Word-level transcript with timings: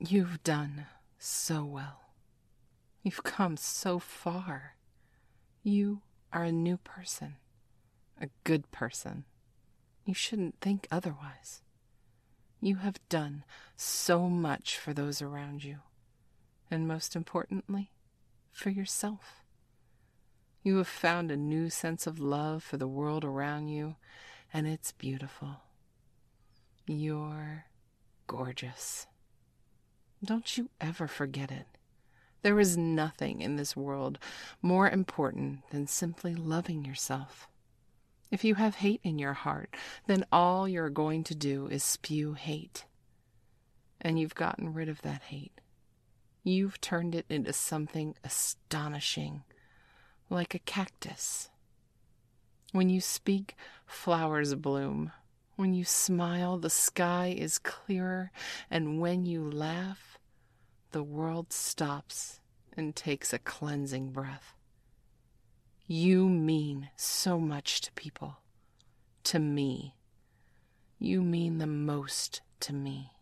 You've 0.00 0.44
done 0.44 0.86
so 1.18 1.64
well. 1.64 2.02
You've 3.02 3.24
come 3.24 3.56
so 3.56 3.98
far. 3.98 4.76
You 5.64 6.02
are 6.32 6.44
a 6.44 6.52
new 6.52 6.76
person, 6.76 7.34
a 8.20 8.28
good 8.44 8.70
person. 8.70 9.24
You 10.04 10.14
shouldn't 10.14 10.60
think 10.60 10.86
otherwise. 10.88 11.62
You 12.60 12.76
have 12.76 13.00
done 13.08 13.42
so 13.76 14.28
much 14.28 14.78
for 14.78 14.94
those 14.94 15.20
around 15.20 15.64
you, 15.64 15.78
and 16.70 16.86
most 16.86 17.16
importantly, 17.16 17.90
for 18.52 18.70
yourself. 18.70 19.42
You 20.62 20.76
have 20.76 20.88
found 20.88 21.32
a 21.32 21.36
new 21.36 21.70
sense 21.70 22.06
of 22.06 22.20
love 22.20 22.62
for 22.62 22.76
the 22.76 22.86
world 22.86 23.24
around 23.24 23.66
you, 23.66 23.96
and 24.52 24.68
it's 24.68 24.92
beautiful. 24.92 25.56
You're 26.86 27.64
gorgeous. 28.28 29.08
Don't 30.24 30.56
you 30.58 30.70
ever 30.80 31.06
forget 31.06 31.50
it. 31.50 31.66
There 32.42 32.58
is 32.60 32.76
nothing 32.76 33.40
in 33.40 33.56
this 33.56 33.76
world 33.76 34.18
more 34.62 34.88
important 34.88 35.68
than 35.70 35.86
simply 35.86 36.34
loving 36.34 36.84
yourself. 36.84 37.48
If 38.30 38.44
you 38.44 38.56
have 38.56 38.76
hate 38.76 39.00
in 39.02 39.18
your 39.18 39.32
heart, 39.32 39.74
then 40.06 40.24
all 40.30 40.68
you're 40.68 40.90
going 40.90 41.24
to 41.24 41.34
do 41.34 41.66
is 41.68 41.82
spew 41.82 42.34
hate. 42.34 42.84
And 44.00 44.18
you've 44.18 44.34
gotten 44.34 44.74
rid 44.74 44.88
of 44.88 45.02
that 45.02 45.22
hate. 45.22 45.60
You've 46.44 46.80
turned 46.80 47.14
it 47.14 47.26
into 47.28 47.52
something 47.52 48.14
astonishing 48.22 49.44
like 50.30 50.54
a 50.54 50.60
cactus. 50.60 51.48
When 52.72 52.90
you 52.90 53.00
speak, 53.00 53.56
flowers 53.86 54.54
bloom. 54.54 55.12
When 55.56 55.74
you 55.74 55.84
smile, 55.84 56.58
the 56.58 56.70
sky 56.70 57.34
is 57.36 57.58
clearer. 57.58 58.30
And 58.70 59.00
when 59.00 59.26
you 59.26 59.50
laugh, 59.50 60.17
the 60.92 61.02
world 61.02 61.52
stops 61.52 62.40
and 62.76 62.94
takes 62.94 63.32
a 63.32 63.38
cleansing 63.38 64.10
breath. 64.10 64.54
You 65.86 66.28
mean 66.28 66.90
so 66.96 67.38
much 67.38 67.80
to 67.82 67.92
people, 67.92 68.36
to 69.24 69.38
me. 69.38 69.94
You 70.98 71.22
mean 71.22 71.58
the 71.58 71.66
most 71.66 72.42
to 72.60 72.72
me. 72.72 73.12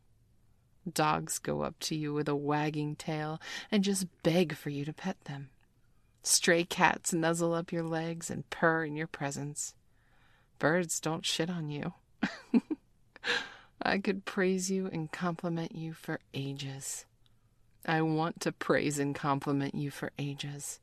Dogs 0.90 1.38
go 1.38 1.62
up 1.62 1.78
to 1.80 1.96
you 1.96 2.14
with 2.14 2.28
a 2.28 2.36
wagging 2.36 2.94
tail 2.96 3.40
and 3.70 3.82
just 3.82 4.06
beg 4.22 4.54
for 4.54 4.70
you 4.70 4.84
to 4.84 4.92
pet 4.92 5.16
them. 5.24 5.50
Stray 6.22 6.64
cats 6.64 7.12
nuzzle 7.12 7.54
up 7.54 7.72
your 7.72 7.82
legs 7.82 8.30
and 8.30 8.48
purr 8.50 8.84
in 8.84 8.96
your 8.96 9.06
presence. 9.06 9.74
Birds 10.58 11.00
don't 11.00 11.24
shit 11.24 11.50
on 11.50 11.68
you. 11.70 11.94
I 13.82 13.98
could 13.98 14.24
praise 14.24 14.70
you 14.70 14.86
and 14.86 15.10
compliment 15.10 15.74
you 15.74 15.92
for 15.92 16.20
ages. 16.34 17.04
I 17.86 18.02
want 18.02 18.40
to 18.40 18.52
praise 18.52 18.98
and 18.98 19.14
compliment 19.14 19.76
you 19.76 19.92
for 19.92 20.10
ages. 20.18 20.80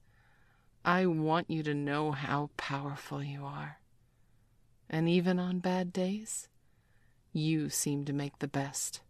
I 0.85 1.05
want 1.05 1.49
you 1.49 1.61
to 1.63 1.73
know 1.73 2.11
how 2.11 2.49
powerful 2.55 3.21
you 3.21 3.43
are. 3.43 3.79
And 4.89 5.09
even 5.09 5.37
on 5.37 5.59
bad 5.59 5.91
days, 5.91 6.47
you 7.33 7.69
seem 7.69 8.05
to 8.05 8.13
make 8.13 8.39
the 8.39 8.47
best. 8.47 9.01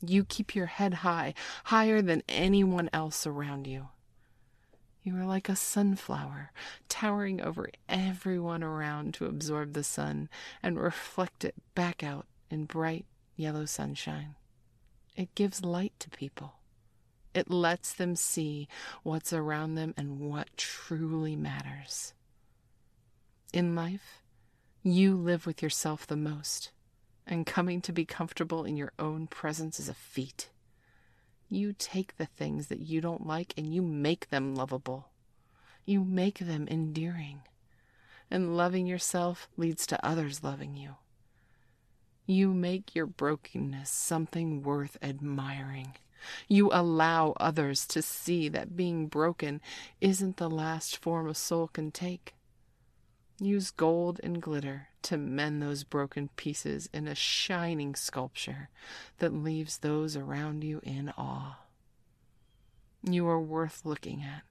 You 0.00 0.24
keep 0.24 0.54
your 0.54 0.66
head 0.66 0.94
high, 0.94 1.34
higher 1.64 2.00
than 2.02 2.22
anyone 2.28 2.88
else 2.92 3.26
around 3.26 3.66
you. 3.66 3.88
You 5.02 5.16
are 5.16 5.26
like 5.26 5.48
a 5.48 5.56
sunflower, 5.56 6.52
towering 6.88 7.40
over 7.40 7.68
everyone 7.88 8.62
around 8.62 9.14
to 9.14 9.26
absorb 9.26 9.72
the 9.72 9.84
sun 9.84 10.28
and 10.62 10.80
reflect 10.80 11.44
it 11.44 11.54
back 11.74 12.02
out 12.02 12.26
in 12.48 12.64
bright 12.64 13.06
yellow 13.36 13.64
sunshine. 13.64 14.36
It 15.16 15.34
gives 15.34 15.64
light 15.64 15.92
to 15.98 16.10
people. 16.10 16.54
It 17.34 17.50
lets 17.50 17.92
them 17.92 18.14
see 18.14 18.68
what's 19.02 19.32
around 19.32 19.74
them 19.74 19.92
and 19.96 20.20
what 20.20 20.56
truly 20.56 21.34
matters. 21.34 22.14
In 23.52 23.74
life, 23.74 24.22
you 24.82 25.16
live 25.16 25.46
with 25.46 25.62
yourself 25.62 26.06
the 26.06 26.16
most, 26.16 26.70
and 27.26 27.46
coming 27.46 27.80
to 27.82 27.92
be 27.92 28.04
comfortable 28.04 28.64
in 28.64 28.76
your 28.76 28.92
own 28.98 29.26
presence 29.26 29.80
is 29.80 29.88
a 29.88 29.94
feat. 29.94 30.50
You 31.48 31.74
take 31.76 32.16
the 32.16 32.26
things 32.26 32.68
that 32.68 32.80
you 32.80 33.00
don't 33.00 33.26
like 33.26 33.54
and 33.56 33.74
you 33.74 33.82
make 33.82 34.30
them 34.30 34.54
lovable. 34.54 35.08
You 35.84 36.04
make 36.04 36.38
them 36.38 36.66
endearing. 36.70 37.42
And 38.30 38.56
loving 38.56 38.86
yourself 38.86 39.48
leads 39.56 39.86
to 39.88 40.06
others 40.06 40.42
loving 40.42 40.76
you. 40.76 40.96
You 42.26 42.54
make 42.54 42.94
your 42.94 43.06
brokenness 43.06 43.90
something 43.90 44.62
worth 44.62 44.96
admiring. 45.02 45.94
You 46.48 46.70
allow 46.72 47.34
others 47.38 47.86
to 47.88 48.02
see 48.02 48.48
that 48.48 48.76
being 48.76 49.06
broken 49.06 49.60
isn't 50.00 50.36
the 50.36 50.50
last 50.50 50.96
form 50.96 51.28
a 51.28 51.34
soul 51.34 51.68
can 51.68 51.90
take. 51.90 52.34
Use 53.40 53.70
gold 53.70 54.20
and 54.22 54.40
glitter 54.40 54.88
to 55.02 55.16
mend 55.16 55.60
those 55.60 55.84
broken 55.84 56.28
pieces 56.36 56.88
in 56.92 57.08
a 57.08 57.14
shining 57.14 57.94
sculpture 57.94 58.68
that 59.18 59.34
leaves 59.34 59.78
those 59.78 60.16
around 60.16 60.64
you 60.64 60.80
in 60.82 61.10
awe. 61.18 61.58
You 63.02 63.26
are 63.28 63.40
worth 63.40 63.82
looking 63.84 64.22
at 64.22 64.44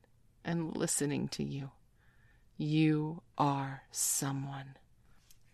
and 0.45 0.75
listening 0.75 1.27
to 1.29 1.43
you. 1.43 1.71
You 2.57 3.21
are 3.37 3.83
someone, 3.91 4.77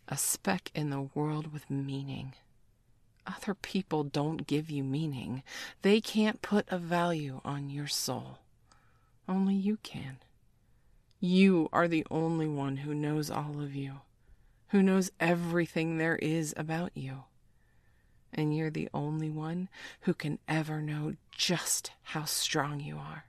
a 0.07 0.17
speck 0.17 0.69
in 0.75 0.89
the 0.89 1.09
world 1.13 1.53
with 1.53 1.69
meaning. 1.69 2.33
Other 3.35 3.53
people 3.53 4.03
don't 4.03 4.47
give 4.47 4.71
you 4.71 4.83
meaning. 4.83 5.43
They 5.83 6.01
can't 6.01 6.41
put 6.41 6.65
a 6.69 6.79
value 6.79 7.41
on 7.45 7.69
your 7.69 7.87
soul. 7.87 8.39
Only 9.27 9.53
you 9.53 9.77
can. 9.83 10.17
You 11.19 11.69
are 11.71 11.87
the 11.87 12.07
only 12.09 12.47
one 12.47 12.77
who 12.77 12.95
knows 12.95 13.29
all 13.29 13.61
of 13.61 13.75
you, 13.75 13.99
who 14.69 14.81
knows 14.81 15.11
everything 15.19 15.97
there 15.97 16.15
is 16.15 16.55
about 16.57 16.91
you. 16.95 17.25
And 18.33 18.55
you're 18.55 18.71
the 18.71 18.89
only 18.93 19.29
one 19.29 19.69
who 20.01 20.13
can 20.13 20.39
ever 20.47 20.81
know 20.81 21.13
just 21.31 21.91
how 22.03 22.25
strong 22.25 22.79
you 22.79 22.97
are. 22.97 23.25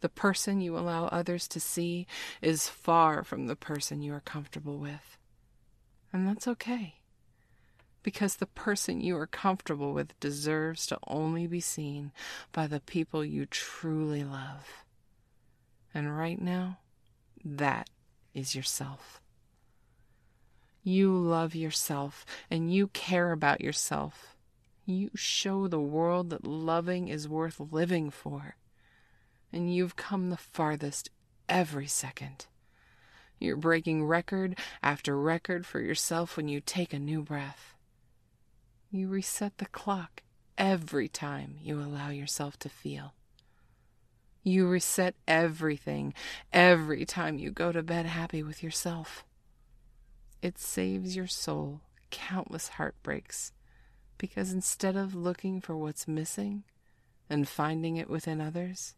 The 0.00 0.08
person 0.08 0.60
you 0.60 0.76
allow 0.76 1.06
others 1.06 1.46
to 1.48 1.60
see 1.60 2.06
is 2.40 2.68
far 2.68 3.22
from 3.22 3.46
the 3.46 3.56
person 3.56 4.02
you 4.02 4.12
are 4.14 4.20
comfortable 4.20 4.78
with. 4.78 5.18
And 6.12 6.26
that's 6.26 6.48
okay 6.48 6.98
because 8.08 8.36
the 8.36 8.46
person 8.46 9.02
you 9.02 9.14
are 9.18 9.26
comfortable 9.26 9.92
with 9.92 10.18
deserves 10.18 10.86
to 10.86 10.98
only 11.06 11.46
be 11.46 11.60
seen 11.60 12.10
by 12.52 12.66
the 12.66 12.80
people 12.80 13.22
you 13.22 13.44
truly 13.44 14.24
love. 14.24 14.82
And 15.92 16.16
right 16.16 16.40
now, 16.40 16.78
that 17.44 17.90
is 18.32 18.54
yourself. 18.54 19.20
You 20.82 21.12
love 21.14 21.54
yourself 21.54 22.24
and 22.50 22.72
you 22.72 22.86
care 22.86 23.30
about 23.30 23.60
yourself. 23.60 24.34
You 24.86 25.10
show 25.14 25.68
the 25.68 25.78
world 25.78 26.30
that 26.30 26.46
loving 26.46 27.08
is 27.08 27.28
worth 27.28 27.60
living 27.60 28.08
for. 28.08 28.56
And 29.52 29.74
you've 29.74 29.96
come 29.96 30.30
the 30.30 30.38
farthest 30.38 31.10
every 31.46 31.86
second. 31.86 32.46
You're 33.38 33.58
breaking 33.58 34.06
record 34.06 34.56
after 34.82 35.20
record 35.20 35.66
for 35.66 35.80
yourself 35.80 36.38
when 36.38 36.48
you 36.48 36.62
take 36.62 36.94
a 36.94 36.98
new 36.98 37.20
breath. 37.20 37.74
You 38.90 39.08
reset 39.08 39.58
the 39.58 39.66
clock 39.66 40.22
every 40.56 41.08
time 41.08 41.56
you 41.62 41.80
allow 41.80 42.08
yourself 42.08 42.58
to 42.60 42.68
feel. 42.68 43.12
You 44.42 44.66
reset 44.66 45.14
everything 45.26 46.14
every 46.52 47.04
time 47.04 47.38
you 47.38 47.50
go 47.50 47.70
to 47.70 47.82
bed 47.82 48.06
happy 48.06 48.42
with 48.42 48.62
yourself. 48.62 49.24
It 50.40 50.58
saves 50.58 51.14
your 51.14 51.26
soul 51.26 51.82
countless 52.10 52.68
heartbreaks 52.68 53.52
because 54.16 54.52
instead 54.52 54.96
of 54.96 55.14
looking 55.14 55.60
for 55.60 55.76
what's 55.76 56.08
missing 56.08 56.64
and 57.28 57.46
finding 57.46 57.98
it 57.98 58.08
within 58.08 58.40
others, 58.40 58.94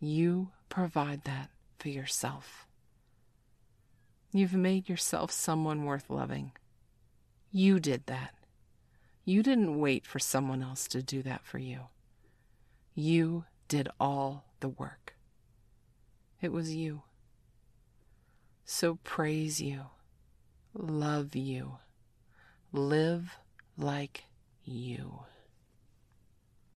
you 0.00 0.48
provide 0.68 1.22
that 1.24 1.50
for 1.78 1.88
yourself. 1.88 2.66
You've 4.32 4.54
made 4.54 4.88
yourself 4.88 5.30
someone 5.30 5.84
worth 5.84 6.10
loving. 6.10 6.52
You 7.52 7.78
did 7.78 8.06
that. 8.06 8.34
You 9.28 9.42
didn't 9.42 9.78
wait 9.78 10.06
for 10.06 10.18
someone 10.18 10.62
else 10.62 10.88
to 10.88 11.02
do 11.02 11.20
that 11.20 11.44
for 11.44 11.58
you. 11.58 11.88
You 12.94 13.44
did 13.68 13.90
all 14.00 14.46
the 14.60 14.70
work. 14.70 15.16
It 16.40 16.50
was 16.50 16.74
you. 16.74 17.02
So 18.64 18.98
praise 19.04 19.60
you, 19.60 19.82
love 20.72 21.36
you, 21.36 21.72
live 22.72 23.36
like 23.76 24.24
you. 24.64 25.24